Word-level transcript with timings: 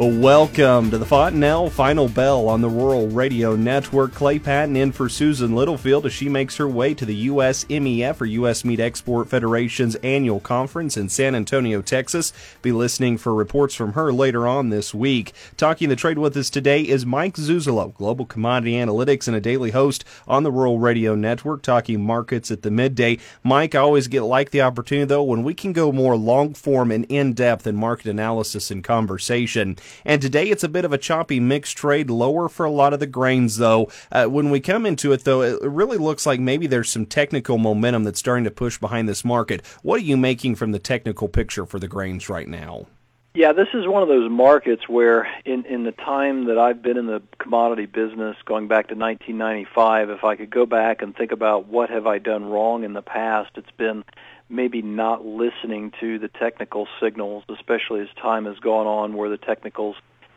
Welcome 0.00 0.92
to 0.92 0.98
the 0.98 1.04
Fontanelle 1.04 1.70
Final 1.70 2.08
Bell 2.08 2.48
on 2.48 2.60
the 2.60 2.68
Rural 2.68 3.08
Radio 3.08 3.56
Network. 3.56 4.14
Clay 4.14 4.38
Patton 4.38 4.76
in 4.76 4.92
for 4.92 5.08
Susan 5.08 5.56
Littlefield 5.56 6.06
as 6.06 6.12
she 6.12 6.28
makes 6.28 6.56
her 6.58 6.68
way 6.68 6.94
to 6.94 7.04
the 7.04 7.16
U.S. 7.16 7.64
MEF 7.64 8.20
or 8.20 8.26
U.S. 8.26 8.64
Meat 8.64 8.78
Export 8.78 9.28
Federation's 9.28 9.96
annual 9.96 10.38
conference 10.38 10.96
in 10.96 11.08
San 11.08 11.34
Antonio, 11.34 11.82
Texas. 11.82 12.32
Be 12.62 12.70
listening 12.70 13.18
for 13.18 13.34
reports 13.34 13.74
from 13.74 13.94
her 13.94 14.12
later 14.12 14.46
on 14.46 14.68
this 14.68 14.94
week. 14.94 15.32
Talking 15.56 15.88
the 15.88 15.96
trade 15.96 16.18
with 16.18 16.36
us 16.36 16.48
today 16.48 16.82
is 16.82 17.04
Mike 17.04 17.34
Zuzolo, 17.34 17.92
Global 17.92 18.24
Commodity 18.24 18.74
Analytics 18.74 19.26
and 19.26 19.36
a 19.36 19.40
daily 19.40 19.72
host 19.72 20.04
on 20.28 20.44
the 20.44 20.52
Rural 20.52 20.78
Radio 20.78 21.16
Network, 21.16 21.60
talking 21.62 22.00
markets 22.00 22.52
at 22.52 22.62
the 22.62 22.70
midday. 22.70 23.18
Mike, 23.42 23.74
I 23.74 23.80
always 23.80 24.06
get 24.06 24.22
like 24.22 24.50
the 24.50 24.62
opportunity 24.62 25.06
though 25.06 25.24
when 25.24 25.42
we 25.42 25.54
can 25.54 25.72
go 25.72 25.90
more 25.90 26.16
long 26.16 26.54
form 26.54 26.92
and 26.92 27.04
in 27.06 27.32
depth 27.32 27.66
in 27.66 27.74
market 27.74 28.06
analysis 28.06 28.70
and 28.70 28.84
conversation. 28.84 29.76
And 30.04 30.20
today 30.20 30.48
it's 30.48 30.64
a 30.64 30.68
bit 30.68 30.84
of 30.84 30.92
a 30.92 30.98
choppy 30.98 31.40
mixed 31.40 31.76
trade, 31.76 32.10
lower 32.10 32.48
for 32.48 32.64
a 32.66 32.70
lot 32.70 32.92
of 32.92 33.00
the 33.00 33.06
grains, 33.06 33.56
though. 33.56 33.90
Uh, 34.10 34.26
when 34.26 34.50
we 34.50 34.60
come 34.60 34.86
into 34.86 35.12
it, 35.12 35.24
though, 35.24 35.42
it 35.42 35.62
really 35.62 35.98
looks 35.98 36.26
like 36.26 36.40
maybe 36.40 36.66
there's 36.66 36.90
some 36.90 37.06
technical 37.06 37.58
momentum 37.58 38.04
that's 38.04 38.18
starting 38.18 38.44
to 38.44 38.50
push 38.50 38.78
behind 38.78 39.08
this 39.08 39.24
market. 39.24 39.64
What 39.82 39.96
are 40.00 40.04
you 40.04 40.16
making 40.16 40.56
from 40.56 40.72
the 40.72 40.78
technical 40.78 41.28
picture 41.28 41.66
for 41.66 41.78
the 41.78 41.88
grains 41.88 42.28
right 42.28 42.48
now? 42.48 42.86
Yeah, 43.34 43.52
this 43.52 43.68
is 43.72 43.86
one 43.86 44.02
of 44.02 44.08
those 44.08 44.30
markets 44.30 44.88
where, 44.88 45.28
in 45.44 45.64
in 45.66 45.84
the 45.84 45.92
time 45.92 46.46
that 46.46 46.58
I've 46.58 46.82
been 46.82 46.96
in 46.96 47.06
the 47.06 47.22
commodity 47.38 47.86
business, 47.86 48.36
going 48.44 48.68
back 48.68 48.88
to 48.88 48.94
1995, 48.94 50.10
if 50.10 50.24
I 50.24 50.34
could 50.34 50.50
go 50.50 50.66
back 50.66 51.02
and 51.02 51.14
think 51.14 51.30
about 51.30 51.68
what 51.68 51.90
have 51.90 52.06
I 52.06 52.18
done 52.18 52.46
wrong 52.46 52.84
in 52.84 52.94
the 52.94 53.02
past, 53.02 53.50
it's 53.56 53.70
been 53.76 54.02
maybe 54.48 54.82
not 54.82 55.24
listening 55.24 55.92
to 56.00 56.18
the 56.18 56.28
technical 56.28 56.88
signals, 57.00 57.44
especially 57.48 58.00
as 58.00 58.08
time 58.20 58.46
has 58.46 58.58
gone 58.58 58.86
on, 58.86 59.14
where 59.14 59.28
the 59.28 59.36
technicals 59.36 59.96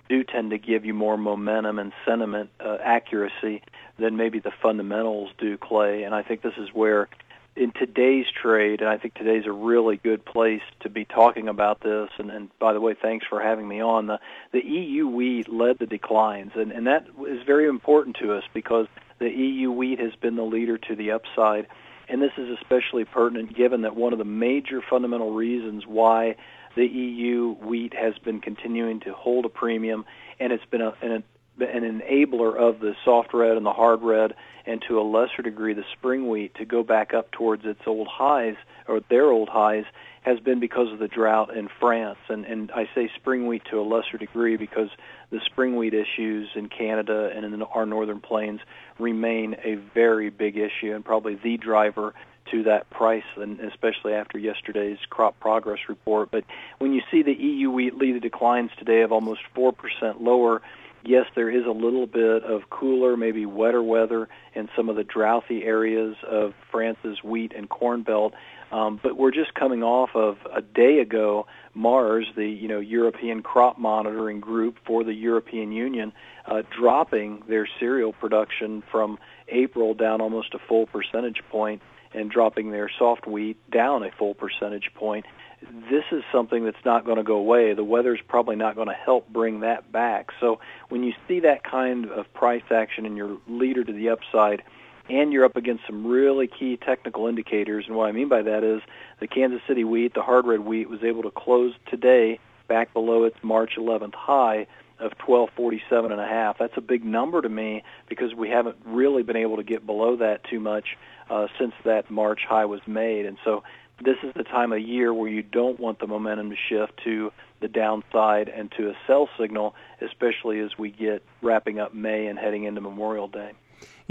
do 0.10 0.24
tend 0.24 0.52
to 0.52 0.58
give 0.58 0.86
you 0.86 0.94
more 0.94 1.18
momentum 1.18 1.80
and 1.80 1.94
sentiment 2.06 2.50
uh, 2.60 2.78
accuracy 2.84 3.64
than 3.98 4.18
maybe 4.18 4.40
the 4.40 4.52
fundamentals 4.62 5.32
do, 5.38 5.58
Clay. 5.58 6.04
And 6.04 6.14
I 6.14 6.22
think 6.22 6.42
this 6.42 6.58
is 6.58 6.70
where, 6.74 7.08
in 7.56 7.72
today's 7.72 8.26
trade, 8.42 8.82
and 8.82 8.90
I 8.90 8.98
think 8.98 9.14
today's 9.14 9.46
a 9.46 9.52
really 9.52 9.98
good 9.98 10.24
place 10.26 10.62
to 10.82 10.90
be 10.90 11.06
talking 11.06 11.48
about 11.48 11.82
this. 11.82 12.10
And, 12.18 12.32
and 12.32 12.50
by 12.60 12.74
the 12.74 12.80
way, 12.80 12.96
thanks 13.00 13.26
for 13.28 13.42
having 13.42 13.68
me 13.68 13.82
on. 13.82 14.08
The 14.08 14.20
the 14.52 14.66
EU 14.66 15.08
wheat 15.08 15.50
led 15.50 15.80
the 15.80 15.86
declines, 15.86 16.52
and 16.56 16.72
and 16.72 16.88
that 16.88 17.08
is 17.28 17.44
very 17.46 17.68
important 17.68 18.18
to 18.22 18.34
us 18.34 18.44
because 18.54 18.88
the 19.20 19.30
EU 19.30 19.72
wheat 19.72 20.00
has 20.00 20.16
been 20.16 20.36
the 20.36 20.44
leader 20.44 20.78
to 20.78 20.96
the 20.96 21.12
upside 21.12 21.68
and 22.12 22.22
this 22.22 22.32
is 22.38 22.50
especially 22.50 23.06
pertinent 23.06 23.56
given 23.56 23.82
that 23.82 23.96
one 23.96 24.12
of 24.12 24.20
the 24.20 24.26
major 24.26 24.82
fundamental 24.88 25.32
reasons 25.32 25.88
why 25.88 26.36
the 26.76 26.86
EU 26.86 27.54
wheat 27.62 27.94
has 27.94 28.18
been 28.20 28.42
continuing 28.42 29.00
to 29.02 29.14
hold 29.14 29.46
a 29.46 29.50
premium, 29.50 30.06
and 30.40 30.52
it's 30.52 30.66
been 30.66 30.82
a, 30.82 30.94
an, 31.02 31.24
an 31.60 32.02
enabler 32.02 32.56
of 32.56 32.80
the 32.80 32.96
soft 33.04 33.34
red 33.34 33.58
and 33.58 33.66
the 33.66 33.74
hard 33.74 34.02
red, 34.02 34.34
and 34.66 34.82
to 34.88 35.00
a 35.00 35.02
lesser 35.02 35.42
degree 35.42 35.74
the 35.74 35.84
spring 35.98 36.30
wheat 36.30 36.54
to 36.56 36.66
go 36.66 36.84
back 36.84 37.14
up 37.14 37.32
towards 37.32 37.66
its 37.66 37.82
old 37.86 38.08
highs 38.08 38.56
or 38.88 39.02
their 39.10 39.26
old 39.26 39.50
highs 39.50 39.86
has 40.22 40.40
been 40.40 40.60
because 40.60 40.92
of 40.94 41.00
the 41.00 41.08
drought 41.08 41.56
in 41.56 41.68
France. 41.80 42.20
And, 42.30 42.46
and 42.46 42.72
I 42.72 42.88
say 42.94 43.10
spring 43.16 43.48
wheat 43.48 43.64
to 43.72 43.80
a 43.80 43.82
lesser 43.82 44.18
degree 44.18 44.56
because 44.56 44.90
the 45.32 45.40
spring 45.46 45.76
wheat 45.76 45.94
issues 45.94 46.50
in 46.56 46.70
Canada 46.70 47.32
and 47.36 47.44
in 47.44 47.62
our 47.64 47.86
northern 47.88 48.20
plains 48.20 48.60
remain 49.00 49.56
a 49.64 49.76
very 49.96 50.30
big 50.30 50.58
issue 50.58 50.94
and 50.94 51.04
probably 51.04 51.36
the 51.36 51.58
driver 51.58 52.14
to 52.52 52.64
that 52.64 52.90
price, 52.90 53.24
and 53.38 53.60
especially 53.62 54.14
after 54.14 54.38
yesterday's 54.38 54.98
crop 55.10 55.40
progress 55.40 55.80
report. 55.88 56.30
But 56.32 56.44
when 56.80 56.94
you 56.94 57.02
see 57.10 57.24
the 57.24 57.34
EU 57.34 57.70
wheat 57.70 57.96
lead 57.96 58.16
the 58.16 58.20
declines 58.20 58.72
today 58.78 59.02
of 59.02 59.12
almost 59.12 59.42
4% 59.56 59.74
lower, 60.20 60.62
yes, 61.04 61.26
there 61.36 61.50
is 61.50 61.66
a 61.66 61.72
little 61.72 62.08
bit 62.08 62.44
of 62.44 62.70
cooler, 62.70 63.18
maybe 63.18 63.46
wetter 63.46 63.82
weather 63.82 64.30
in 64.54 64.70
some 64.76 64.90
of 64.90 64.96
the 64.96 65.04
drouthy 65.04 65.64
areas 65.66 66.16
of 66.28 66.54
France's 66.72 67.24
wheat 67.24 67.54
and 67.56 67.70
corn 67.70 68.04
belt. 68.04 68.34
Um, 68.72 69.00
but 69.04 69.18
we're 69.18 69.32
just 69.32 69.54
coming 69.54 69.84
off 69.84 70.12
of 70.16 70.38
a 70.56 70.62
day 70.62 71.00
ago, 71.00 71.46
Mars, 71.74 72.26
the 72.36 72.48
you 72.48 72.70
know 72.70 72.80
European 72.80 73.44
crop 73.44 73.78
monitoring 73.78 74.40
group 74.40 74.78
for 74.86 75.04
the 75.04 75.14
European 75.14 75.72
Union, 75.74 76.14
uh, 76.46 76.62
dropping 76.78 77.44
their 77.48 77.68
cereal 77.80 78.14
production 78.14 78.82
from 78.90 79.18
April 79.50 79.94
down 79.94 80.22
almost 80.22 80.54
a 80.54 80.60
full 80.60 80.86
percentage 80.86 81.42
point 81.50 81.82
and 82.14 82.30
dropping 82.30 82.72
their 82.72 82.90
soft 82.98 83.28
wheat 83.28 83.58
down 83.72 84.04
a 84.04 84.12
full 84.12 84.34
percentage 84.34 84.90
point. 84.96 85.26
This 85.62 86.04
is 86.12 86.24
something 86.32 86.66
that's 86.66 86.84
not 86.84 87.06
going 87.06 87.18
to 87.18 87.24
go 87.24 87.36
away. 87.36 87.74
The 87.74 87.84
weather's 87.84 88.20
probably 88.28 88.56
not 88.56 88.76
going 88.76 88.88
to 88.88 88.94
help 88.94 89.30
bring 89.30 89.60
that 89.60 89.92
back. 89.92 90.32
So 90.40 90.60
when 90.90 91.04
you 91.04 91.14
see 91.28 91.42
that 91.42 91.64
kind 91.64 92.06
of 92.06 92.34
price 92.34 92.64
action 92.72 93.06
and 93.06 93.16
you're 93.16 93.38
leader 93.48 93.84
to 93.84 93.94
the 93.94 94.10
upside, 94.10 94.64
and 95.10 95.34
you're 95.34 95.44
up 95.44 95.58
against 95.58 95.86
some 95.86 96.08
really 96.08 96.48
key 96.48 96.78
technical 96.78 97.28
indicators. 97.28 97.86
And 97.88 97.96
what 97.96 98.08
I 98.08 98.12
mean 98.12 98.30
by 98.30 98.44
that 98.44 98.64
is 98.64 98.82
the 99.20 99.28
Kansas 99.28 99.62
City 99.68 99.84
wheat, 99.84 100.14
the 100.14 100.22
hard 100.22 100.46
red 100.46 100.62
wheat, 100.62 100.90
was 100.90 101.04
able 101.04 101.24
to 101.24 101.32
close 101.32 101.74
today 101.88 102.40
back 102.68 102.94
below 102.94 103.26
its 103.26 103.36
March 103.44 103.74
11th 103.78 104.16
high 104.16 104.68
of 105.00 105.14
1247 105.26 106.12
and 106.12 106.22
a 106.22 106.28
half. 106.28 106.60
That's 106.60 106.78
a 106.78 106.82
big 106.82 107.04
number 107.04 107.42
to 107.42 107.50
me 107.50 107.84
because 108.08 108.34
we 108.36 108.50
haven't 108.50 108.78
really 108.86 109.24
been 109.24 109.36
able 109.36 109.58
to 109.58 109.64
get 109.64 109.86
below 109.86 110.16
that 110.18 110.44
too 110.44 110.60
much 110.60 110.98
uh, 111.30 111.48
since 111.58 111.74
that 111.84 112.12
March 112.12 112.42
high 112.48 112.66
was 112.66 112.82
made. 112.86 113.26
And 113.26 113.38
so 113.44 113.64
this 114.04 114.18
is 114.24 114.34
the 114.36 114.44
time 114.44 114.72
of 114.72 114.80
year 114.80 115.14
where 115.14 115.30
you 115.30 115.44
don't 115.44 115.80
want 115.80 116.00
the 116.00 116.08
momentum 116.08 116.50
to 116.50 116.56
shift 116.70 116.94
to 117.04 117.32
the 117.62 117.68
downside 117.68 118.50
and 118.50 118.72
to 118.78 118.90
a 118.90 118.94
sell 119.08 119.30
signal, 119.40 119.76
especially 120.02 120.60
as 120.60 120.72
we 120.78 120.92
get 120.92 121.24
wrapping 121.42 121.80
up 121.80 121.94
May 121.94 122.28
and 122.28 122.38
heading 122.38 122.64
into 122.64 122.82
Memorial 122.82 123.28
Day 123.28 123.52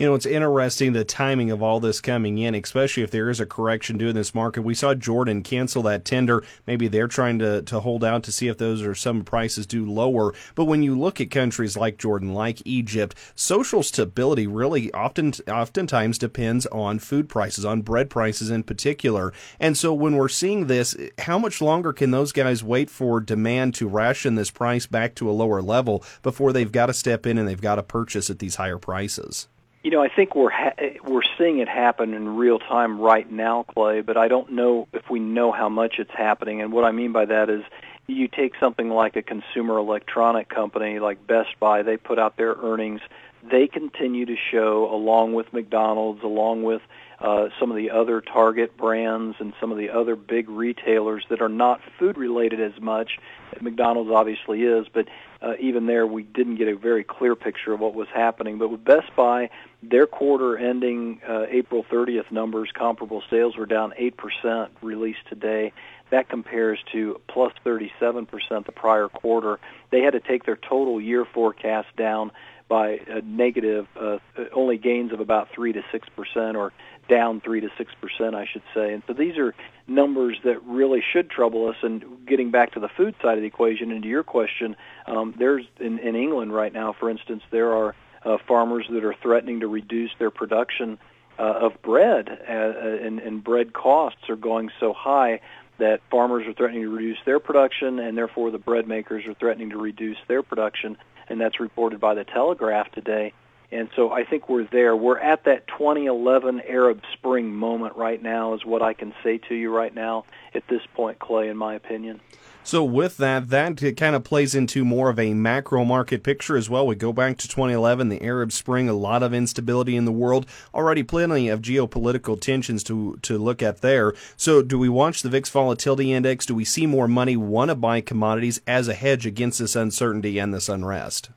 you 0.01 0.07
know, 0.07 0.15
it's 0.15 0.25
interesting 0.25 0.95
the 0.95 1.05
timing 1.05 1.51
of 1.51 1.63
all 1.63 1.79
this 1.79 2.01
coming 2.01 2.39
in, 2.39 2.55
especially 2.55 3.03
if 3.03 3.11
there 3.11 3.29
is 3.29 3.39
a 3.39 3.45
correction 3.45 3.99
due 3.99 4.09
in 4.09 4.15
this 4.15 4.35
market. 4.35 4.63
We 4.63 4.75
saw 4.75 4.95
Jordan 4.95 5.43
cancel 5.43 5.83
that 5.83 6.07
tender. 6.07 6.43
Maybe 6.67 6.89
they're 6.89 7.07
trying 7.07 7.39
to, 7.41 7.61
to 7.61 7.81
hold 7.81 8.03
out 8.03 8.23
to 8.23 8.33
see 8.33 8.49
if 8.49 8.57
those 8.57 8.81
are 8.81 8.95
some 8.95 9.25
prices 9.25 9.67
do 9.67 9.85
lower. 9.85 10.33
But 10.55 10.65
when 10.65 10.83
you 10.83 10.99
look 10.99 11.21
at 11.21 11.31
countries 11.31 11.77
like 11.77 11.99
Jordan, 11.99 12.33
like 12.33 12.63
Egypt, 12.65 13.15
social 13.35 13.83
stability 13.83 14.47
really 14.47 14.91
often 14.95 15.35
oftentimes 15.47 16.17
depends 16.17 16.65
on 16.69 16.99
food 16.99 17.29
prices, 17.29 17.67
on 17.67 17.83
bread 17.83 18.09
prices 18.09 18.49
in 18.49 18.63
particular. 18.63 19.35
And 19.59 19.77
so 19.77 19.93
when 19.93 20.17
we're 20.17 20.31
seeing 20.31 20.67
this, 20.67 20.97
how 21.19 21.39
much 21.39 21.61
longer 21.61 21.93
can 21.93 22.11
those 22.11 22.33
guys 22.33 22.65
wait 22.65 22.89
for 22.89 23.21
demand 23.21 23.75
to 23.75 23.87
ration 23.87 24.35
this 24.35 24.51
price 24.51 24.87
back 24.87 25.15
to 25.17 25.29
a 25.29 25.33
lower 25.33 25.61
level 25.61 26.03
before 26.23 26.55
they've 26.55 26.73
got 26.73 26.87
to 26.87 26.95
step 26.95 27.27
in 27.27 27.37
and 27.37 27.47
they've 27.47 27.61
got 27.61 27.75
to 27.75 27.83
purchase 27.83 28.31
at 28.31 28.39
these 28.39 28.55
higher 28.55 28.79
prices? 28.79 29.47
You 29.83 29.91
know, 29.91 30.03
I 30.03 30.09
think 30.09 30.35
we're 30.35 30.51
ha- 30.51 30.75
we're 31.05 31.23
seeing 31.39 31.59
it 31.59 31.69
happen 31.69 32.13
in 32.13 32.37
real 32.37 32.59
time 32.59 33.01
right 33.01 33.31
now, 33.31 33.63
Clay. 33.63 34.03
But 34.03 34.17
I 34.17 34.29
don't 34.29 34.53
know 34.53 34.89
if 34.93 35.09
we 35.09 35.21
know 35.21 35.53
how 35.53 35.69
much 35.69 35.95
it's 35.99 36.11
happening. 36.13 36.61
And 36.61 36.73
what 36.73 36.85
I 36.85 36.93
mean 36.93 37.13
by 37.13 37.25
that 37.25 37.49
is, 37.49 37.63
you 38.07 38.29
take 38.29 38.55
something 38.61 38.91
like 38.91 39.17
a 39.17 39.23
consumer 39.23 39.79
electronic 39.79 40.49
company 40.49 40.99
like 40.99 41.27
Best 41.27 41.59
Buy. 41.59 41.83
They 41.83 41.97
put 41.97 42.19
out 42.19 42.37
their 42.37 42.55
earnings. 42.55 43.01
They 43.43 43.69
continue 43.69 44.27
to 44.27 44.37
show, 44.51 44.93
along 44.93 45.33
with 45.33 45.53
McDonald's, 45.53 46.23
along 46.23 46.63
with 46.63 46.83
uh, 47.21 47.49
some 47.59 47.71
of 47.71 47.77
the 47.77 47.91
other 47.91 48.21
Target 48.21 48.77
brands 48.77 49.37
and 49.41 49.53
some 49.61 49.71
of 49.71 49.79
the 49.79 49.91
other 49.91 50.17
big 50.17 50.49
retailers 50.49 51.25
that 51.29 51.43
are 51.43 51.49
not 51.51 51.81
food 51.99 52.17
related 52.17 52.61
as 52.61 52.81
much. 52.81 53.19
McDonald's 53.61 54.11
obviously 54.11 54.63
is, 54.63 54.87
but 54.93 55.07
uh, 55.43 55.55
even 55.61 55.87
there 55.87 56.07
we 56.07 56.23
didn't 56.23 56.57
get 56.57 56.69
a 56.69 56.77
very 56.77 57.05
clear 57.05 57.35
picture 57.35 57.73
of 57.73 57.81
what 57.81 57.95
was 57.95 58.09
happening. 58.15 58.59
But 58.59 58.71
with 58.71 58.85
Best 58.85 59.15
Buy, 59.17 59.51
their 59.83 60.07
quarter 60.07 60.57
ending 60.57 61.21
uh, 61.29 61.47
April 61.51 61.85
30th 61.85 62.31
numbers, 62.31 62.71
comparable 62.73 63.23
sales 63.29 63.57
were 63.57 63.67
down 63.67 63.93
8% 64.01 64.69
released 64.81 65.27
today. 65.29 65.73
That 66.11 66.29
compares 66.29 66.79
to 66.93 67.21
plus 67.29 67.53
37% 67.65 68.67
the 68.67 68.73
prior 68.73 69.09
quarter. 69.09 69.61
They 69.91 70.01
had 70.01 70.13
to 70.13 70.21
take 70.21 70.45
their 70.45 70.57
total 70.57 71.01
year 71.01 71.25
forecast 71.25 71.89
down 71.97 72.33
by 72.71 73.01
a 73.09 73.21
negative, 73.23 73.89
uh, 74.01 74.19
only 74.53 74.79
gains 74.79 75.13
of 75.13 75.21
about 75.21 75.49
3 75.51 75.73
to 75.73 75.83
6% 75.93 76.55
or 76.55 76.73
down 77.11 77.41
3 77.41 77.61
to 77.61 77.69
6%, 77.69 78.35
I 78.35 78.47
should 78.47 78.63
say. 78.73 78.95
And 78.95 79.03
so 79.07 79.13
these 79.13 79.37
are 79.37 79.55
numbers 79.89 80.39
that 80.45 80.63
really 80.65 81.03
should 81.13 81.29
trouble 81.29 81.67
us. 81.67 81.77
And 81.83 82.25
getting 82.25 82.51
back 82.51 82.73
to 82.73 82.81
the 82.81 82.89
food 82.89 83.17
side 83.21 83.37
of 83.37 83.43
the 83.43 83.49
equation 83.49 83.91
and 83.91 84.03
to 84.03 84.09
your 84.09 84.23
question, 84.23 84.77
um, 85.07 85.35
there's 85.37 85.67
in, 85.81 85.99
in 85.99 86.15
England 86.15 86.55
right 86.55 86.73
now, 86.73 86.93
for 86.93 87.11
instance, 87.11 87.43
there 87.51 87.75
are 87.75 87.95
uh, 88.25 88.39
farmers 88.47 88.87
that 88.89 89.05
are 89.05 89.15
threatening 89.15 89.61
to 89.61 89.67
reduce 89.67 90.13
their 90.19 90.31
production 90.31 90.99
uh, 91.39 91.43
of 91.43 91.83
bread, 91.83 92.29
uh, 92.29 92.53
uh 92.53 92.99
and, 93.03 93.19
and 93.19 93.43
bread 93.43 93.73
costs 93.73 94.29
are 94.29 94.37
going 94.37 94.71
so 94.79 94.93
high 94.93 95.41
that 95.79 96.03
farmers 96.11 96.47
are 96.47 96.53
threatening 96.53 96.83
to 96.83 96.91
reduce 96.91 97.17
their 97.25 97.41
production, 97.41 97.99
and 97.99 98.17
therefore 98.17 98.51
the 98.51 98.59
bread 98.59 98.87
makers 98.87 99.27
are 99.27 99.33
threatening 99.35 99.71
to 99.71 99.79
reduce 99.79 100.19
their 100.29 100.43
production, 100.43 100.99
and 101.29 101.41
that's 101.41 101.59
reported 101.59 101.99
by 101.99 102.13
the 102.13 102.25
Telegraph 102.25 102.93
today. 102.93 103.33
And 103.73 103.89
so 103.95 104.11
I 104.11 104.25
think 104.25 104.49
we're 104.49 104.65
there. 104.65 104.97
We're 104.97 105.19
at 105.19 105.45
that 105.45 105.67
2011 105.69 106.63
Arab 106.67 107.03
Spring 107.13 107.55
moment 107.55 107.97
right 107.97 108.21
now, 108.21 108.55
is 108.55 108.65
what 108.65 108.83
I 108.83 108.95
can 108.95 109.15
say 109.23 109.39
to 109.49 109.55
you 109.55 109.75
right 109.75 109.95
now 109.95 110.25
at 110.55 110.67
this 110.69 110.83
point, 110.95 111.19
Clay, 111.19 111.49
in 111.49 111.57
my 111.57 111.75
opinion. 111.75 112.21
So 112.63 112.85
with 112.85 113.17
that, 113.17 113.49
that 113.49 113.97
kind 113.97 114.15
of 114.15 114.23
plays 114.23 114.55
into 114.55 114.85
more 114.85 115.09
of 115.09 115.19
a 115.19 115.33
macro 115.33 115.85
market 115.85 116.23
picture 116.23 116.57
as 116.57 116.69
well. 116.69 116.87
We 116.87 116.95
go 116.95 117.13
back 117.13 117.39
to 117.39 117.49
2011, 117.49 118.11
the 118.11 118.23
Arab 118.23 118.53
Spring, 118.53 118.89
a 118.89 118.93
lot 118.93 119.23
of 119.23 119.33
instability 119.33 119.97
in 119.97 120.05
the 120.05 120.13
world, 120.13 120.47
already 120.75 121.03
plenty 121.03 121.49
of 121.49 121.63
geopolitical 121.63 122.39
tensions 122.39 122.85
to 122.85 123.19
to 123.23 123.39
look 123.39 123.63
at 123.63 123.81
there. 123.81 124.13
So 124.37 124.63
do 124.63 124.79
we 124.79 124.89
watch 124.89 125.23
the 125.23 125.31
VIX 125.31 125.49
volatility 125.49 126.13
index? 126.13 126.45
Do 126.45 126.55
we 126.55 126.65
see 126.65 126.87
more 126.87 127.09
money 127.09 127.37
want 127.37 127.71
to 127.71 127.75
buy 127.75 128.03
commodities 128.03 128.61
as 128.67 128.89
a 128.89 128.95
hedge 128.95 129.25
against 129.25 129.59
this 129.59 129.75
uncertainty 129.75 130.39
and 130.39 130.53
this 130.53 130.69
unrest? 130.69 131.31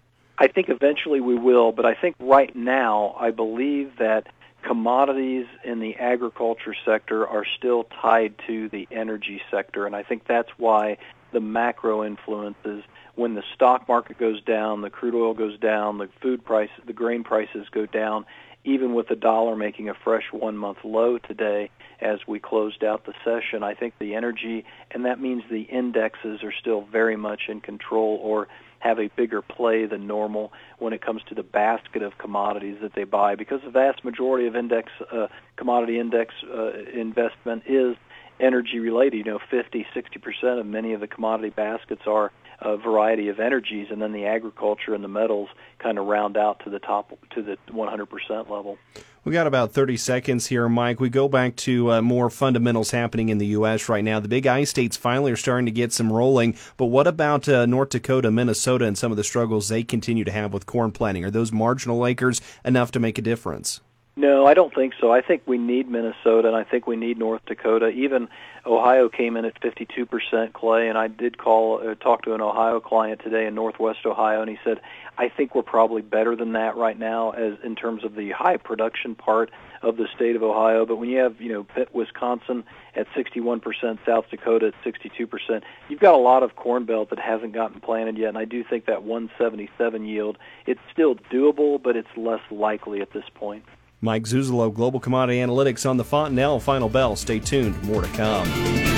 I 0.44 0.48
think 0.48 0.68
eventually 0.68 1.22
we 1.22 1.36
will, 1.36 1.72
but 1.72 1.86
I 1.86 1.94
think 1.94 2.18
right 2.20 2.54
now 2.54 3.16
I 3.18 3.32
believe 3.32 3.94
that 4.00 4.28
commodities 4.62 5.46
in 5.64 5.80
the 5.80 5.96
agriculture 5.96 6.76
sector 6.84 7.26
are 7.26 7.46
still 7.58 7.86
tied 8.02 8.36
to 8.48 8.68
the 8.68 8.86
energy 8.92 9.42
sector, 9.50 9.86
and 9.86 9.96
I 9.96 10.04
think 10.04 10.28
that's 10.28 10.50
why 10.58 10.98
the 11.32 11.40
macro 11.40 12.04
influences. 12.04 12.84
When 13.16 13.36
the 13.36 13.44
stock 13.56 13.88
market 13.88 14.18
goes 14.18 14.44
down, 14.44 14.82
the 14.82 14.90
crude 14.90 15.16
oil 15.16 15.34
goes 15.34 15.58
down, 15.60 15.98
the 15.98 16.10
food 16.22 16.44
prices, 16.44 16.76
the 16.86 16.92
grain 16.92 17.24
prices 17.24 17.68
go 17.72 17.86
down, 17.86 18.26
even 18.66 18.94
with 18.94 19.08
the 19.08 19.16
dollar 19.16 19.56
making 19.56 19.88
a 19.88 19.94
fresh 19.94 20.26
one 20.34 20.58
month 20.58 20.80
low 20.84 21.20
today 21.20 21.70
as 22.02 22.20
we 22.28 22.40
closed 22.40 22.84
out 22.84 23.06
the 23.06 23.14
session. 23.24 23.64
I 23.64 23.76
think 23.76 23.94
the 23.98 24.14
energy, 24.16 24.66
and 24.92 25.06
that 25.06 25.22
means 25.22 25.44
the 25.50 25.62
indexes 25.62 26.44
are 26.44 26.52
still 26.52 26.82
very 26.82 27.16
much 27.16 27.44
in 27.48 27.62
control 27.62 28.20
or 28.22 28.50
have 28.84 29.00
a 29.00 29.08
bigger 29.16 29.42
play 29.42 29.86
than 29.86 30.06
normal 30.08 30.52
when 30.78 30.92
it 30.92 31.02
comes 31.02 31.22
to 31.30 31.36
the 31.36 31.44
basket 31.44 32.04
of 32.04 32.18
commodities 32.18 32.78
that 32.82 32.94
they 32.96 33.06
buy 33.06 33.34
because 33.36 33.62
the 33.64 33.72
vast 33.72 34.04
majority 34.04 34.46
of 34.46 34.56
index 34.58 34.92
uh, 35.12 35.28
commodity 35.56 36.00
index 36.00 36.34
uh, 36.54 36.74
investment 36.94 37.64
is 37.66 37.96
energy 38.42 38.80
related. 38.80 39.18
You 39.18 39.24
know, 39.24 39.40
50, 39.50 39.86
60% 39.96 40.60
of 40.60 40.66
many 40.66 40.92
of 40.94 41.00
the 41.00 41.08
commodity 41.08 41.50
baskets 41.50 42.02
are 42.06 42.32
a 42.60 42.78
variety 42.78 43.30
of 43.30 43.40
energies, 43.40 43.88
and 43.92 44.02
then 44.02 44.12
the 44.12 44.26
agriculture 44.26 44.94
and 44.94 45.04
the 45.04 45.08
metals 45.08 45.50
kind 45.80 45.98
of 45.98 46.06
round 46.06 46.38
out 46.38 46.62
to 46.64 46.70
the 46.70 46.80
top 46.80 47.12
to 47.32 47.42
the 47.42 47.58
100% 47.70 48.50
level. 48.50 48.78
We 49.26 49.32
got 49.32 49.48
about 49.48 49.72
30 49.72 49.96
seconds 49.96 50.48
here, 50.48 50.68
Mike. 50.68 51.00
We 51.00 51.10
go 51.10 51.30
back 51.30 51.56
to 51.58 51.94
uh, 51.94 52.02
more 52.02 52.30
fundamentals 52.30 52.92
happening 52.92 53.30
in 53.30 53.38
the 53.38 53.46
U.S. 53.48 53.88
right 53.88 54.04
now. 54.04 54.20
The 54.20 54.28
big 54.28 54.46
I 54.46 54.66
states 54.66 54.98
finally 54.98 55.32
are 55.32 55.38
starting 55.38 55.66
to 55.66 55.72
get 55.72 55.94
some 55.94 56.12
rolling. 56.12 56.58
But 56.76 56.88
what 56.88 57.08
about 57.08 57.48
uh, 57.48 57.66
North 57.66 57.90
Dakota, 57.90 58.32
Minnesota, 58.32 58.84
and 58.84 58.98
some 58.98 59.12
of 59.12 59.18
the 59.18 59.24
struggles 59.24 59.70
they 59.70 59.84
continue 59.84 60.26
to 60.26 60.32
have 60.32 60.52
with 60.52 60.66
corn 60.66 60.92
planting? 60.92 61.24
Are 61.24 61.32
those 61.32 61.54
marginal 61.54 62.06
acres 62.06 62.42
enough 62.66 62.92
to 62.92 63.00
make 63.00 63.18
a 63.18 63.22
difference? 63.22 63.80
No, 64.16 64.46
I 64.46 64.54
don't 64.54 64.74
think 64.74 64.94
so. 65.02 65.12
I 65.12 65.22
think 65.22 65.42
we 65.48 65.58
need 65.58 65.90
Minnesota, 65.90 66.48
and 66.48 66.56
I 66.56 66.64
think 66.64 66.86
we 66.86 66.96
need 66.96 67.18
North 67.18 67.44
Dakota. 67.48 67.88
Even 67.88 68.28
Ohio 68.64 69.10
came 69.10 69.36
in 69.36 69.44
at 69.44 69.60
52% 69.60 70.54
clay, 70.54 70.88
and 70.88 71.00
I 71.00 71.08
did 71.08 71.40
call 71.40 71.82
uh, 71.82 71.96
talk 71.96 72.22
to 72.24 72.36
an 72.36 72.42
Ohio 72.42 72.80
client 72.80 73.22
today 73.24 73.48
in 73.48 73.56
Northwest 73.56 74.06
Ohio, 74.06 74.42
and 74.42 74.52
he 74.52 74.60
said, 74.64 74.82
"I 75.18 75.30
think 75.30 75.56
we're 75.56 75.64
probably 75.64 76.04
better 76.04 76.36
than 76.36 76.52
that 76.52 76.78
right 76.78 76.98
now, 76.98 77.32
as 77.32 77.56
in 77.64 77.76
terms 77.76 78.04
of 78.04 78.14
the 78.14 78.30
high 78.30 78.58
production 78.58 79.16
part 79.16 79.50
of 79.82 79.98
the 79.98 80.08
state 80.16 80.36
of 80.36 80.44
Ohio. 80.44 80.86
But 80.86 80.98
when 80.98 81.10
you 81.10 81.18
have, 81.18 81.42
you 81.42 81.52
know, 81.52 81.86
Wisconsin 81.92 82.66
at 82.96 83.08
61%, 83.16 83.98
South 84.06 84.26
Dakota 84.30 84.68
at 84.68 84.76
62%, 84.84 85.64
you've 85.90 86.00
got 86.00 86.14
a 86.14 86.18
lot 86.18 86.44
of 86.44 86.56
corn 86.56 86.86
belt 86.86 87.10
that 87.10 87.20
hasn't 87.20 87.54
gotten 87.54 87.82
planted 87.82 88.20
yet, 88.20 88.30
and 88.30 88.38
I 88.38 88.46
do 88.46 88.64
think 88.64 88.86
that 88.86 89.02
177 89.02 90.06
yield 90.06 90.38
it's 90.68 90.82
still 90.92 91.16
doable, 91.16 91.82
but 91.82 91.96
it's 91.96 92.16
less 92.16 92.42
likely 92.52 93.02
at 93.02 93.12
this 93.12 93.26
point." 93.34 93.66
Mike 94.04 94.24
Zuzolo, 94.24 94.72
Global 94.72 95.00
Commodity 95.00 95.40
Analytics 95.40 95.90
on 95.90 95.96
the 95.96 96.04
Fontanelle 96.04 96.60
Final 96.60 96.90
Bell. 96.90 97.16
Stay 97.16 97.40
tuned, 97.40 97.82
more 97.84 98.02
to 98.02 98.08
come. 98.10 98.93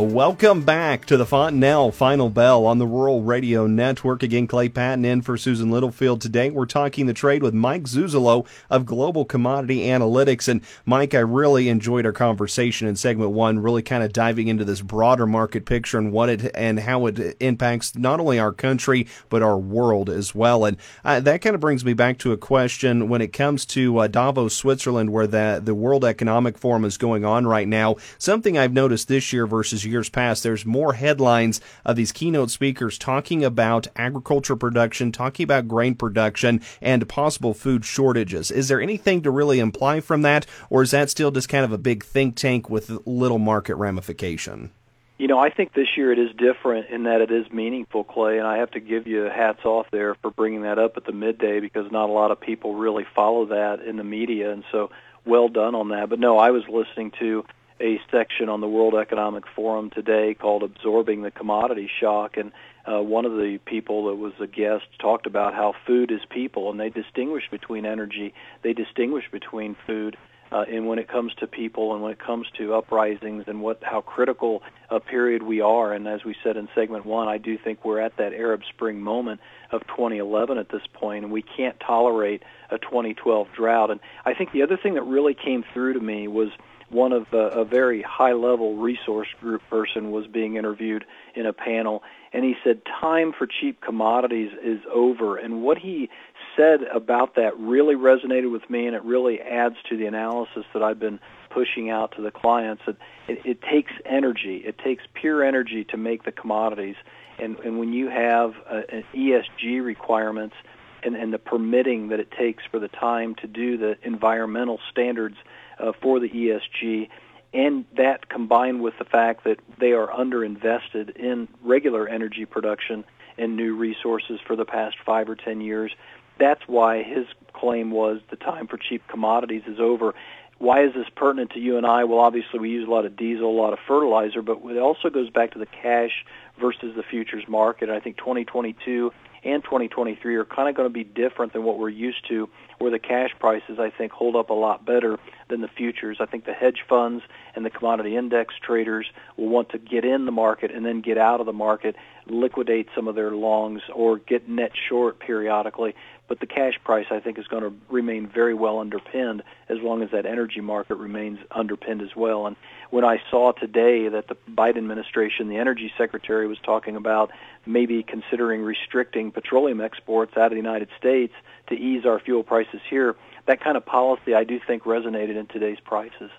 Welcome 0.00 0.62
back 0.62 1.04
to 1.06 1.18
the 1.18 1.26
Fontanelle 1.26 1.92
Final 1.92 2.30
Bell 2.30 2.64
on 2.64 2.78
the 2.78 2.86
Rural 2.86 3.22
Radio 3.22 3.66
Network. 3.66 4.22
Again, 4.22 4.46
Clay 4.46 4.70
Patton 4.70 5.04
in 5.04 5.20
for 5.20 5.36
Susan 5.36 5.70
Littlefield 5.70 6.22
today. 6.22 6.48
We're 6.48 6.64
talking 6.64 7.04
the 7.04 7.12
trade 7.12 7.42
with 7.42 7.52
Mike 7.52 7.82
Zuzolo 7.82 8.46
of 8.70 8.86
Global 8.86 9.26
Commodity 9.26 9.80
Analytics. 9.80 10.48
And 10.48 10.62
Mike, 10.86 11.12
I 11.12 11.18
really 11.18 11.68
enjoyed 11.68 12.06
our 12.06 12.12
conversation 12.12 12.88
in 12.88 12.96
segment 12.96 13.32
one, 13.32 13.58
really 13.58 13.82
kind 13.82 14.02
of 14.02 14.14
diving 14.14 14.48
into 14.48 14.64
this 14.64 14.80
broader 14.80 15.26
market 15.26 15.66
picture 15.66 15.98
and 15.98 16.12
what 16.12 16.30
it 16.30 16.50
and 16.54 16.80
how 16.80 17.04
it 17.04 17.36
impacts 17.38 17.94
not 17.94 18.20
only 18.20 18.38
our 18.38 18.52
country 18.52 19.06
but 19.28 19.42
our 19.42 19.58
world 19.58 20.08
as 20.08 20.34
well. 20.34 20.64
And 20.64 20.78
uh, 21.04 21.20
that 21.20 21.42
kind 21.42 21.54
of 21.54 21.60
brings 21.60 21.84
me 21.84 21.92
back 21.92 22.16
to 22.20 22.32
a 22.32 22.38
question 22.38 23.10
when 23.10 23.20
it 23.20 23.34
comes 23.34 23.66
to 23.66 23.98
uh, 23.98 24.06
Davos, 24.06 24.56
Switzerland, 24.56 25.12
where 25.12 25.26
the 25.26 25.60
the 25.62 25.74
World 25.74 26.06
Economic 26.06 26.56
Forum 26.56 26.86
is 26.86 26.96
going 26.96 27.26
on 27.26 27.46
right 27.46 27.68
now. 27.68 27.96
Something 28.16 28.56
I've 28.56 28.72
noticed 28.72 29.06
this 29.06 29.30
year 29.30 29.46
versus 29.46 29.89
years 29.90 30.08
past, 30.08 30.42
there's 30.42 30.64
more 30.64 30.94
headlines 30.94 31.60
of 31.84 31.96
these 31.96 32.12
keynote 32.12 32.50
speakers 32.50 32.98
talking 32.98 33.44
about 33.44 33.88
agriculture 33.96 34.56
production, 34.56 35.12
talking 35.12 35.44
about 35.44 35.68
grain 35.68 35.94
production, 35.94 36.62
and 36.80 37.08
possible 37.08 37.54
food 37.54 37.84
shortages. 37.84 38.50
Is 38.50 38.68
there 38.68 38.80
anything 38.80 39.22
to 39.22 39.30
really 39.30 39.60
imply 39.60 40.00
from 40.00 40.22
that, 40.22 40.46
or 40.70 40.82
is 40.82 40.92
that 40.92 41.10
still 41.10 41.30
just 41.30 41.48
kind 41.48 41.64
of 41.64 41.72
a 41.72 41.78
big 41.78 42.04
think 42.04 42.36
tank 42.36 42.70
with 42.70 43.06
little 43.06 43.38
market 43.38 43.74
ramification? 43.74 44.70
You 45.18 45.28
know, 45.28 45.38
I 45.38 45.50
think 45.50 45.74
this 45.74 45.98
year 45.98 46.12
it 46.12 46.18
is 46.18 46.30
different 46.38 46.88
in 46.88 47.02
that 47.02 47.20
it 47.20 47.30
is 47.30 47.44
meaningful, 47.52 48.04
Clay, 48.04 48.38
and 48.38 48.46
I 48.46 48.56
have 48.56 48.70
to 48.70 48.80
give 48.80 49.06
you 49.06 49.24
hats 49.24 49.66
off 49.66 49.86
there 49.90 50.14
for 50.14 50.30
bringing 50.30 50.62
that 50.62 50.78
up 50.78 50.96
at 50.96 51.04
the 51.04 51.12
midday 51.12 51.60
because 51.60 51.92
not 51.92 52.08
a 52.08 52.12
lot 52.12 52.30
of 52.30 52.40
people 52.40 52.74
really 52.74 53.04
follow 53.14 53.44
that 53.46 53.80
in 53.80 53.98
the 53.98 54.04
media, 54.04 54.50
and 54.50 54.64
so 54.72 54.90
well 55.26 55.50
done 55.50 55.74
on 55.74 55.90
that. 55.90 56.08
But 56.08 56.20
no, 56.20 56.38
I 56.38 56.52
was 56.52 56.62
listening 56.68 57.12
to 57.18 57.44
a 57.80 58.00
section 58.10 58.48
on 58.48 58.60
the 58.60 58.68
World 58.68 58.94
Economic 58.94 59.44
Forum 59.54 59.90
today 59.90 60.34
called 60.34 60.62
Absorbing 60.62 61.22
the 61.22 61.30
Commodity 61.30 61.90
Shock. 62.00 62.36
And 62.36 62.52
uh, 62.86 63.02
one 63.02 63.24
of 63.24 63.32
the 63.32 63.58
people 63.64 64.06
that 64.06 64.16
was 64.16 64.32
a 64.40 64.46
guest 64.46 64.84
talked 65.00 65.26
about 65.26 65.54
how 65.54 65.74
food 65.86 66.10
is 66.10 66.20
people, 66.28 66.70
and 66.70 66.78
they 66.78 66.90
distinguish 66.90 67.44
between 67.50 67.86
energy, 67.86 68.34
they 68.62 68.72
distinguish 68.72 69.24
between 69.30 69.76
food. 69.86 70.16
Uh, 70.52 70.64
and 70.68 70.88
when 70.88 70.98
it 70.98 71.06
comes 71.06 71.32
to 71.34 71.46
people 71.46 71.94
and 71.94 72.02
when 72.02 72.10
it 72.10 72.18
comes 72.18 72.44
to 72.58 72.74
uprisings 72.74 73.44
and 73.46 73.62
what 73.62 73.80
how 73.84 74.00
critical 74.00 74.64
a 74.90 74.98
period 74.98 75.44
we 75.44 75.60
are 75.60 75.92
and 75.92 76.08
as 76.08 76.24
we 76.24 76.34
said 76.42 76.56
in 76.56 76.68
segment 76.74 77.06
one 77.06 77.28
I 77.28 77.38
do 77.38 77.56
think 77.56 77.84
we're 77.84 78.00
at 78.00 78.16
that 78.16 78.32
Arab 78.32 78.62
Spring 78.68 79.00
moment 79.00 79.40
of 79.70 79.82
2011 79.86 80.58
at 80.58 80.68
this 80.68 80.82
point 80.92 81.22
and 81.22 81.32
we 81.32 81.42
can't 81.42 81.78
tolerate 81.78 82.42
a 82.72 82.78
2012 82.78 83.46
drought 83.56 83.92
and 83.92 84.00
I 84.24 84.34
think 84.34 84.50
the 84.50 84.62
other 84.62 84.76
thing 84.76 84.94
that 84.94 85.04
really 85.04 85.34
came 85.34 85.64
through 85.72 85.92
to 85.92 86.00
me 86.00 86.26
was 86.26 86.48
one 86.90 87.12
of 87.12 87.26
the, 87.30 87.38
a 87.38 87.64
very 87.64 88.02
high 88.02 88.32
level 88.32 88.76
resource 88.76 89.28
group 89.40 89.62
person 89.70 90.10
was 90.10 90.26
being 90.26 90.56
interviewed 90.56 91.04
in 91.34 91.46
a 91.46 91.52
panel 91.52 92.02
and 92.32 92.44
he 92.44 92.54
said 92.62 92.82
time 92.84 93.32
for 93.36 93.46
cheap 93.46 93.80
commodities 93.80 94.52
is 94.62 94.80
over. 94.92 95.36
And 95.36 95.62
what 95.62 95.78
he 95.78 96.08
said 96.56 96.82
about 96.82 97.34
that 97.34 97.58
really 97.58 97.96
resonated 97.96 98.52
with 98.52 98.68
me 98.70 98.86
and 98.86 98.94
it 98.94 99.02
really 99.02 99.40
adds 99.40 99.76
to 99.88 99.96
the 99.96 100.06
analysis 100.06 100.64
that 100.72 100.82
I've 100.82 101.00
been 101.00 101.18
pushing 101.50 101.90
out 101.90 102.12
to 102.12 102.22
the 102.22 102.30
clients 102.30 102.82
that 102.86 102.96
it, 103.26 103.40
it 103.44 103.62
takes 103.62 103.92
energy. 104.04 104.58
It 104.58 104.78
takes 104.78 105.02
pure 105.14 105.42
energy 105.42 105.84
to 105.84 105.96
make 105.96 106.24
the 106.24 106.32
commodities. 106.32 106.96
And 107.38 107.58
and 107.60 107.78
when 107.78 107.92
you 107.92 108.08
have 108.08 108.54
uh, 108.70 108.82
an 108.90 109.04
ESG 109.14 109.84
requirements 109.84 110.54
and, 111.02 111.16
and 111.16 111.32
the 111.32 111.38
permitting 111.38 112.08
that 112.08 112.20
it 112.20 112.30
takes 112.30 112.62
for 112.70 112.78
the 112.78 112.88
time 112.88 113.34
to 113.36 113.46
do 113.46 113.76
the 113.76 113.96
environmental 114.02 114.78
standards 114.90 115.36
uh, 115.80 115.92
for 116.00 116.20
the 116.20 116.28
ESG, 116.28 117.08
and 117.52 117.84
that 117.96 118.28
combined 118.28 118.82
with 118.82 118.94
the 118.98 119.04
fact 119.04 119.44
that 119.44 119.58
they 119.78 119.92
are 119.92 120.08
underinvested 120.08 121.16
in 121.16 121.48
regular 121.62 122.08
energy 122.08 122.44
production 122.44 123.04
and 123.38 123.56
new 123.56 123.74
resources 123.74 124.38
for 124.46 124.54
the 124.54 124.64
past 124.64 124.96
five 125.04 125.28
or 125.28 125.36
ten 125.36 125.60
years. 125.60 125.92
That's 126.38 126.62
why 126.66 127.02
his 127.02 127.26
claim 127.52 127.90
was 127.90 128.20
the 128.30 128.36
time 128.36 128.66
for 128.66 128.78
cheap 128.78 129.02
commodities 129.08 129.62
is 129.66 129.80
over. 129.80 130.14
Why 130.58 130.84
is 130.84 130.92
this 130.94 131.06
pertinent 131.16 131.52
to 131.52 131.58
you 131.58 131.78
and 131.78 131.86
I? 131.86 132.04
Well, 132.04 132.18
obviously 132.18 132.60
we 132.60 132.68
use 132.70 132.86
a 132.86 132.90
lot 132.90 133.06
of 133.06 133.16
diesel, 133.16 133.50
a 133.50 133.58
lot 133.58 133.72
of 133.72 133.78
fertilizer, 133.86 134.42
but 134.42 134.58
it 134.66 134.78
also 134.78 135.08
goes 135.08 135.30
back 135.30 135.52
to 135.52 135.58
the 135.58 135.66
cash 135.66 136.24
versus 136.60 136.94
the 136.94 137.02
futures 137.02 137.44
market. 137.48 137.88
I 137.88 137.98
think 137.98 138.18
2022 138.18 139.10
and 139.44 139.62
2023 139.64 140.36
are 140.36 140.44
kind 140.44 140.68
of 140.68 140.74
going 140.74 140.88
to 140.88 140.92
be 140.92 141.04
different 141.04 141.52
than 141.52 141.64
what 141.64 141.78
we're 141.78 141.88
used 141.88 142.28
to, 142.28 142.48
where 142.78 142.90
the 142.90 142.98
cash 142.98 143.30
prices, 143.38 143.78
I 143.78 143.90
think, 143.90 144.12
hold 144.12 144.36
up 144.36 144.50
a 144.50 144.54
lot 144.54 144.84
better 144.84 145.18
than 145.48 145.60
the 145.60 145.68
futures. 145.68 146.18
I 146.20 146.26
think 146.26 146.44
the 146.44 146.52
hedge 146.52 146.84
funds 146.88 147.22
and 147.54 147.64
the 147.64 147.70
commodity 147.70 148.16
index 148.16 148.54
traders 148.60 149.06
will 149.36 149.48
want 149.48 149.70
to 149.70 149.78
get 149.78 150.04
in 150.04 150.26
the 150.26 150.32
market 150.32 150.70
and 150.70 150.84
then 150.84 151.00
get 151.00 151.18
out 151.18 151.40
of 151.40 151.46
the 151.46 151.52
market, 151.52 151.96
liquidate 152.30 152.88
some 152.94 153.08
of 153.08 153.14
their 153.14 153.32
longs, 153.32 153.82
or 153.94 154.18
get 154.18 154.48
net 154.48 154.72
short 154.88 155.18
periodically 155.20 155.94
but 156.30 156.38
the 156.38 156.46
cash 156.46 156.74
price 156.84 157.06
I 157.10 157.18
think 157.18 157.40
is 157.40 157.48
going 157.48 157.64
to 157.64 157.74
remain 157.88 158.28
very 158.32 158.54
well 158.54 158.78
underpinned 158.78 159.42
as 159.68 159.78
long 159.82 160.00
as 160.00 160.12
that 160.12 160.26
energy 160.26 160.60
market 160.60 160.94
remains 160.94 161.40
underpinned 161.50 162.02
as 162.02 162.14
well. 162.14 162.46
And 162.46 162.54
when 162.90 163.04
I 163.04 163.20
saw 163.32 163.50
today 163.50 164.08
that 164.08 164.28
the 164.28 164.36
Biden 164.48 164.76
administration, 164.76 165.48
the 165.48 165.56
energy 165.56 165.92
secretary 165.98 166.46
was 166.46 166.58
talking 166.64 166.94
about 166.94 167.32
maybe 167.66 168.04
considering 168.04 168.62
restricting 168.62 169.32
petroleum 169.32 169.80
exports 169.80 170.36
out 170.36 170.46
of 170.46 170.50
the 170.52 170.56
United 170.56 170.88
States 170.96 171.34
to 171.66 171.74
ease 171.74 172.06
our 172.06 172.20
fuel 172.20 172.44
prices 172.44 172.80
here, 172.88 173.16
that 173.46 173.60
kind 173.60 173.76
of 173.76 173.84
policy 173.84 174.32
I 174.32 174.44
do 174.44 174.60
think 174.64 174.84
resonated 174.84 175.34
in 175.34 175.48
today's 175.48 175.80
prices. 175.80 176.30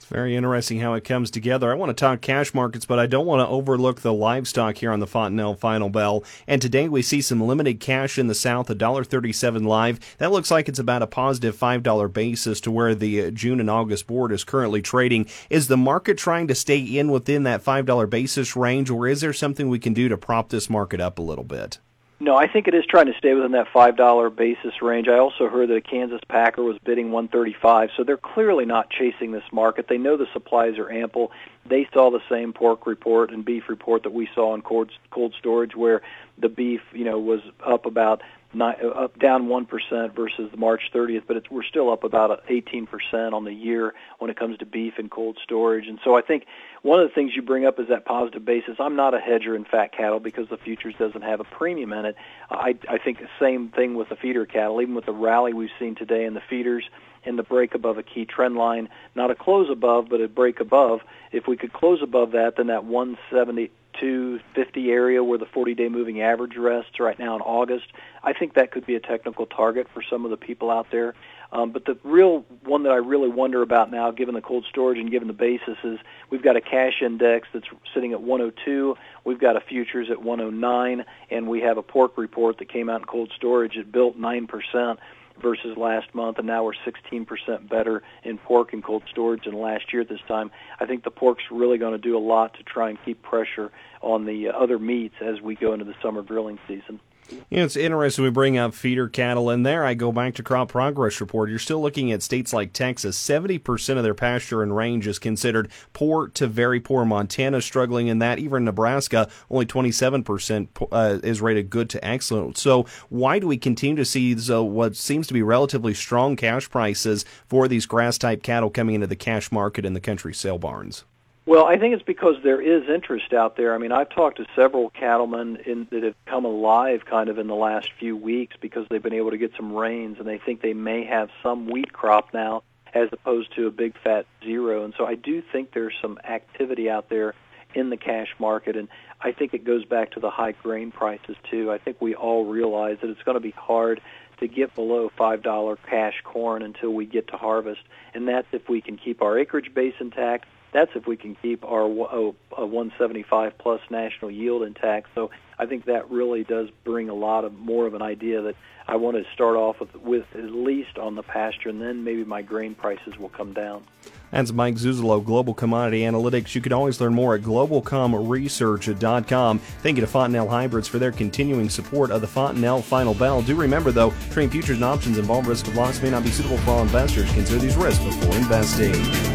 It's 0.00 0.08
very 0.08 0.34
interesting 0.34 0.80
how 0.80 0.94
it 0.94 1.04
comes 1.04 1.30
together. 1.30 1.70
I 1.70 1.74
want 1.74 1.90
to 1.90 1.94
talk 1.94 2.22
cash 2.22 2.54
markets, 2.54 2.86
but 2.86 2.98
I 2.98 3.04
don't 3.04 3.26
want 3.26 3.46
to 3.46 3.52
overlook 3.52 4.00
the 4.00 4.14
livestock 4.14 4.78
here 4.78 4.92
on 4.92 5.00
the 5.00 5.06
Fontanelle 5.06 5.56
Final 5.56 5.90
Bell. 5.90 6.24
And 6.46 6.62
today 6.62 6.88
we 6.88 7.02
see 7.02 7.20
some 7.20 7.42
limited 7.42 7.80
cash 7.80 8.18
in 8.18 8.26
the 8.26 8.34
South, 8.34 8.68
$1.37 8.68 9.66
live. 9.66 10.00
That 10.16 10.32
looks 10.32 10.50
like 10.50 10.70
it's 10.70 10.78
about 10.78 11.02
a 11.02 11.06
positive 11.06 11.54
$5 11.54 12.12
basis 12.14 12.62
to 12.62 12.70
where 12.70 12.94
the 12.94 13.26
uh, 13.26 13.30
June 13.30 13.60
and 13.60 13.68
August 13.68 14.06
board 14.06 14.32
is 14.32 14.42
currently 14.42 14.80
trading. 14.80 15.26
Is 15.50 15.68
the 15.68 15.76
market 15.76 16.16
trying 16.16 16.48
to 16.48 16.54
stay 16.54 16.78
in 16.78 17.10
within 17.10 17.42
that 17.42 17.62
$5 17.62 18.08
basis 18.08 18.56
range, 18.56 18.88
or 18.88 19.06
is 19.06 19.20
there 19.20 19.34
something 19.34 19.68
we 19.68 19.78
can 19.78 19.92
do 19.92 20.08
to 20.08 20.16
prop 20.16 20.48
this 20.48 20.70
market 20.70 21.02
up 21.02 21.18
a 21.18 21.22
little 21.22 21.44
bit? 21.44 21.78
No, 22.22 22.36
I 22.36 22.48
think 22.48 22.68
it 22.68 22.74
is 22.74 22.84
trying 22.84 23.06
to 23.06 23.16
stay 23.16 23.32
within 23.32 23.52
that 23.52 23.68
five 23.72 23.96
dollar 23.96 24.28
basis 24.28 24.82
range. 24.82 25.08
I 25.08 25.16
also 25.16 25.48
heard 25.48 25.70
that 25.70 25.76
a 25.76 25.80
Kansas 25.80 26.20
Packer 26.28 26.62
was 26.62 26.76
bidding 26.84 27.12
135, 27.12 27.88
so 27.96 28.04
they're 28.04 28.18
clearly 28.18 28.66
not 28.66 28.90
chasing 28.90 29.32
this 29.32 29.44
market. 29.50 29.86
They 29.88 29.96
know 29.96 30.18
the 30.18 30.26
supplies 30.34 30.76
are 30.76 30.90
ample. 30.90 31.32
They 31.64 31.88
saw 31.94 32.10
the 32.10 32.20
same 32.28 32.52
pork 32.52 32.86
report 32.86 33.30
and 33.30 33.42
beef 33.42 33.70
report 33.70 34.02
that 34.02 34.12
we 34.12 34.28
saw 34.34 34.54
in 34.54 34.60
cold, 34.60 34.90
cold 35.10 35.34
storage, 35.38 35.74
where 35.74 36.02
the 36.36 36.50
beef, 36.50 36.82
you 36.92 37.06
know, 37.06 37.18
was 37.18 37.40
up 37.66 37.86
about 37.86 38.20
nine, 38.52 38.76
uh, 38.82 38.88
up 38.88 39.18
down 39.18 39.48
one 39.48 39.66
percent 39.66 40.14
versus 40.14 40.50
the 40.50 40.56
March 40.56 40.82
30th, 40.94 41.22
but 41.26 41.50
we're 41.50 41.64
still 41.64 41.92
up 41.92 42.04
about 42.04 42.42
18 42.48 42.86
percent 42.86 43.34
on 43.34 43.44
the 43.44 43.52
year 43.52 43.94
when 44.18 44.30
it 44.30 44.38
comes 44.38 44.58
to 44.58 44.66
beef 44.66 44.94
and 44.98 45.10
cold 45.10 45.38
storage. 45.42 45.86
And 45.86 45.98
so 46.04 46.16
I 46.16 46.22
think 46.22 46.46
one 46.82 47.00
of 47.00 47.08
the 47.08 47.14
things 47.14 47.32
you 47.34 47.42
bring 47.42 47.66
up 47.66 47.78
is 47.78 47.88
that 47.88 48.04
positive 48.04 48.44
basis. 48.44 48.76
I'm 48.78 48.96
not 48.96 49.14
a 49.14 49.20
hedger 49.20 49.54
in 49.54 49.64
fat 49.64 49.92
cattle 49.92 50.20
because 50.20 50.48
the 50.48 50.56
futures 50.56 50.94
doesn't 50.98 51.22
have 51.22 51.40
a 51.40 51.44
premium 51.44 51.92
in 51.92 52.06
it. 52.06 52.16
I, 52.50 52.76
I 52.88 52.98
think 52.98 53.18
the 53.18 53.28
same 53.38 53.68
thing 53.68 53.94
with 53.94 54.08
the 54.08 54.16
feeder 54.16 54.46
cattle. 54.46 54.80
Even 54.80 54.94
with 54.94 55.06
the 55.06 55.12
rally 55.12 55.52
we've 55.52 55.70
seen 55.78 55.94
today 55.94 56.24
in 56.24 56.34
the 56.34 56.42
feeders 56.48 56.84
and 57.24 57.38
the 57.38 57.42
break 57.42 57.74
above 57.74 57.98
a 57.98 58.02
key 58.02 58.24
trend 58.24 58.56
line, 58.56 58.88
not 59.14 59.30
a 59.30 59.34
close 59.34 59.68
above, 59.70 60.08
but 60.08 60.20
a 60.20 60.28
break 60.28 60.60
above. 60.60 61.00
If 61.32 61.46
we 61.46 61.56
could 61.56 61.72
close 61.72 62.02
above 62.02 62.32
that, 62.32 62.56
then 62.56 62.68
that 62.68 62.84
170 62.84 63.70
250 63.98 64.90
area 64.90 65.22
where 65.22 65.38
the 65.38 65.46
40-day 65.46 65.88
moving 65.88 66.22
average 66.22 66.56
rests 66.56 67.00
right 67.00 67.18
now 67.18 67.34
in 67.34 67.42
August. 67.42 67.86
I 68.22 68.32
think 68.32 68.54
that 68.54 68.70
could 68.70 68.86
be 68.86 68.94
a 68.94 69.00
technical 69.00 69.46
target 69.46 69.88
for 69.92 70.02
some 70.02 70.24
of 70.24 70.30
the 70.30 70.36
people 70.36 70.70
out 70.70 70.86
there. 70.90 71.14
Um, 71.52 71.70
but 71.70 71.84
the 71.84 71.98
real 72.04 72.44
one 72.64 72.84
that 72.84 72.92
I 72.92 72.96
really 72.96 73.28
wonder 73.28 73.60
about 73.62 73.90
now, 73.90 74.10
given 74.12 74.34
the 74.34 74.40
cold 74.40 74.64
storage 74.68 74.98
and 74.98 75.10
given 75.10 75.26
the 75.26 75.34
basis, 75.34 75.76
is 75.82 75.98
we've 76.30 76.42
got 76.42 76.56
a 76.56 76.60
cash 76.60 77.02
index 77.02 77.48
that's 77.52 77.66
sitting 77.92 78.12
at 78.12 78.22
102. 78.22 78.96
We've 79.24 79.40
got 79.40 79.56
a 79.56 79.60
futures 79.60 80.10
at 80.10 80.22
109, 80.22 81.04
and 81.30 81.48
we 81.48 81.60
have 81.60 81.76
a 81.76 81.82
pork 81.82 82.16
report 82.16 82.58
that 82.58 82.68
came 82.68 82.88
out 82.88 83.00
in 83.00 83.06
cold 83.06 83.32
storage. 83.34 83.76
It 83.76 83.90
built 83.90 84.16
nine 84.16 84.46
percent 84.46 85.00
versus 85.40 85.76
last 85.76 86.14
month, 86.14 86.38
and 86.38 86.46
now 86.46 86.64
we're 86.64 86.72
16% 86.72 87.68
better 87.68 88.02
in 88.24 88.38
pork 88.38 88.72
and 88.72 88.82
cold 88.82 89.02
storage 89.10 89.44
than 89.44 89.54
last 89.54 89.92
year 89.92 90.02
at 90.02 90.08
this 90.08 90.20
time. 90.28 90.50
I 90.78 90.86
think 90.86 91.04
the 91.04 91.10
pork's 91.10 91.44
really 91.50 91.78
going 91.78 91.92
to 91.92 91.98
do 91.98 92.16
a 92.16 92.20
lot 92.20 92.54
to 92.54 92.62
try 92.62 92.90
and 92.90 92.98
keep 93.04 93.22
pressure 93.22 93.70
on 94.02 94.24
the 94.24 94.48
uh, 94.48 94.52
other 94.52 94.78
meats 94.78 95.14
as 95.20 95.40
we 95.40 95.54
go 95.54 95.72
into 95.72 95.84
the 95.84 95.94
summer 96.02 96.22
grilling 96.22 96.58
season. 96.66 97.00
You 97.30 97.58
know, 97.58 97.64
it's 97.64 97.76
interesting 97.76 98.24
we 98.24 98.30
bring 98.30 98.58
up 98.58 98.74
feeder 98.74 99.08
cattle 99.08 99.50
in 99.50 99.62
there. 99.62 99.84
I 99.84 99.94
go 99.94 100.12
back 100.12 100.34
to 100.34 100.42
crop 100.42 100.68
progress 100.68 101.20
report. 101.20 101.50
You're 101.50 101.58
still 101.58 101.80
looking 101.80 102.12
at 102.12 102.22
states 102.22 102.52
like 102.52 102.72
Texas. 102.72 103.18
70% 103.18 103.96
of 103.96 104.02
their 104.02 104.14
pasture 104.14 104.62
and 104.62 104.74
range 104.74 105.06
is 105.06 105.18
considered 105.18 105.70
poor 105.92 106.28
to 106.28 106.46
very 106.46 106.80
poor. 106.80 107.04
Montana 107.04 107.60
struggling 107.60 108.08
in 108.08 108.18
that. 108.20 108.38
Even 108.38 108.64
Nebraska, 108.64 109.28
only 109.50 109.66
27% 109.66 110.68
uh, 110.92 111.18
is 111.22 111.40
rated 111.40 111.70
good 111.70 111.90
to 111.90 112.04
excellent. 112.04 112.56
So 112.58 112.86
why 113.08 113.38
do 113.38 113.46
we 113.46 113.56
continue 113.56 113.96
to 113.96 114.04
see 114.04 114.36
uh, 114.50 114.62
what 114.62 114.96
seems 114.96 115.26
to 115.28 115.34
be 115.34 115.42
relatively 115.42 115.94
strong 115.94 116.36
cash 116.36 116.68
prices 116.70 117.24
for 117.48 117.68
these 117.68 117.86
grass 117.86 118.18
type 118.18 118.42
cattle 118.42 118.70
coming 118.70 118.94
into 118.94 119.06
the 119.06 119.16
cash 119.16 119.50
market 119.52 119.84
in 119.84 119.94
the 119.94 120.00
country 120.00 120.34
sale 120.34 120.58
barns? 120.58 121.04
Well, 121.50 121.66
I 121.66 121.78
think 121.78 121.94
it's 121.94 122.04
because 122.04 122.36
there 122.44 122.60
is 122.60 122.88
interest 122.88 123.32
out 123.32 123.56
there. 123.56 123.74
I 123.74 123.78
mean, 123.78 123.90
I've 123.90 124.08
talked 124.08 124.36
to 124.36 124.46
several 124.54 124.88
cattlemen 124.90 125.56
in, 125.66 125.88
that 125.90 126.04
have 126.04 126.14
come 126.24 126.44
alive 126.44 127.00
kind 127.10 127.28
of 127.28 127.40
in 127.40 127.48
the 127.48 127.56
last 127.56 127.90
few 127.98 128.16
weeks 128.16 128.54
because 128.60 128.86
they've 128.88 129.02
been 129.02 129.14
able 129.14 129.32
to 129.32 129.36
get 129.36 129.50
some 129.56 129.72
rains 129.72 130.18
and 130.20 130.28
they 130.28 130.38
think 130.38 130.62
they 130.62 130.74
may 130.74 131.04
have 131.06 131.28
some 131.42 131.66
wheat 131.66 131.92
crop 131.92 132.32
now 132.32 132.62
as 132.94 133.08
opposed 133.10 133.52
to 133.56 133.66
a 133.66 133.72
big 133.72 133.94
fat 133.98 134.26
zero. 134.44 134.84
And 134.84 134.94
so 134.96 135.04
I 135.04 135.16
do 135.16 135.42
think 135.42 135.72
there's 135.74 135.92
some 136.00 136.20
activity 136.22 136.88
out 136.88 137.08
there 137.08 137.34
in 137.74 137.90
the 137.90 137.96
cash 137.96 138.28
market 138.38 138.76
and 138.76 138.86
I 139.20 139.32
think 139.32 139.52
it 139.52 139.64
goes 139.64 139.84
back 139.84 140.12
to 140.12 140.20
the 140.20 140.30
high 140.30 140.52
grain 140.52 140.92
prices 140.92 141.34
too. 141.50 141.72
I 141.72 141.78
think 141.78 142.00
we 142.00 142.14
all 142.14 142.44
realize 142.44 142.98
that 143.02 143.10
it's 143.10 143.24
going 143.24 143.34
to 143.34 143.40
be 143.40 143.50
hard 143.50 144.00
to 144.38 144.46
get 144.46 144.76
below 144.76 145.10
$5 145.18 145.76
cash 145.84 146.14
corn 146.22 146.62
until 146.62 146.90
we 146.90 147.06
get 147.06 147.26
to 147.26 147.36
harvest. 147.36 147.80
And 148.14 148.28
that's 148.28 148.46
if 148.52 148.68
we 148.68 148.80
can 148.80 148.96
keep 148.96 149.20
our 149.20 149.36
acreage 149.36 149.74
base 149.74 149.94
intact 149.98 150.46
that's 150.72 150.90
if 150.94 151.06
we 151.06 151.16
can 151.16 151.34
keep 151.34 151.64
our 151.64 151.84
uh, 151.84 152.32
175 152.56 153.58
plus 153.58 153.80
national 153.90 154.30
yield 154.30 154.62
intact. 154.62 155.08
So 155.14 155.30
I 155.58 155.66
think 155.66 155.86
that 155.86 156.10
really 156.10 156.44
does 156.44 156.68
bring 156.84 157.08
a 157.08 157.14
lot 157.14 157.44
of 157.44 157.58
more 157.58 157.86
of 157.86 157.94
an 157.94 158.02
idea 158.02 158.42
that 158.42 158.54
I 158.86 158.96
want 158.96 159.16
to 159.16 159.24
start 159.32 159.56
off 159.56 159.78
with, 159.78 159.94
with 159.94 160.24
at 160.34 160.50
least 160.50 160.98
on 160.98 161.14
the 161.14 161.22
pasture, 161.22 161.68
and 161.68 161.80
then 161.80 162.02
maybe 162.02 162.24
my 162.24 162.42
grain 162.42 162.74
prices 162.74 163.16
will 163.18 163.28
come 163.28 163.52
down. 163.52 163.84
That's 164.32 164.52
Mike 164.52 164.74
Zuzolo, 164.76 165.24
Global 165.24 165.54
Commodity 165.54 166.00
Analytics. 166.00 166.54
You 166.54 166.60
can 166.60 166.72
always 166.72 167.00
learn 167.00 167.14
more 167.14 167.36
at 167.36 167.42
globalcomresearch.com. 167.42 169.58
Thank 169.58 169.96
you 169.96 170.00
to 170.00 170.06
Fontanelle 170.06 170.48
Hybrids 170.48 170.88
for 170.88 170.98
their 170.98 171.12
continuing 171.12 171.68
support 171.68 172.10
of 172.10 172.20
the 172.20 172.26
Fontanelle 172.26 172.82
Final 172.82 173.14
Bell. 173.14 173.42
Do 173.42 173.54
remember, 173.54 173.92
though, 173.92 174.12
trading 174.30 174.50
futures 174.50 174.76
and 174.76 174.84
options 174.84 175.18
involve 175.18 175.46
risk 175.46 175.68
of 175.68 175.76
loss 175.76 176.02
may 176.02 176.10
not 176.10 176.24
be 176.24 176.30
suitable 176.30 176.58
for 176.58 176.70
all 176.70 176.82
investors. 176.82 177.30
Consider 177.32 177.60
these 177.60 177.76
risks 177.76 178.02
before 178.02 178.34
investing. 178.36 179.29